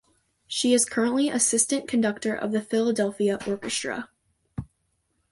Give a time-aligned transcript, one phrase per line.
[0.47, 4.09] She is currently Assistant Conductor of the Philadelphia Orchestra.